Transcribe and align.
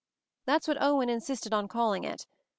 That's 0.45 0.67
what 0.67 0.81
Owen 0.81 1.09
insisted 1.09 1.53
on 1.53 1.67
call 1.67 1.93
ing 1.93 2.05
it. 2.05 2.25